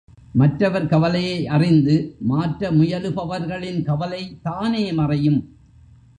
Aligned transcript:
மற்றவர் 0.33 0.87
கவலையை 0.87 1.47
அறிந்து 1.47 2.15
மாற்ற 2.19 2.71
முயலுபவர்களின் 2.71 3.83
கவலை 3.83 4.37
தானே 4.43 4.91
மறையும். 4.91 5.39